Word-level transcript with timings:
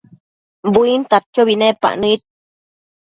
buintadquiobi 0.73 1.55
nepac 1.61 1.93
nëid 2.01 2.21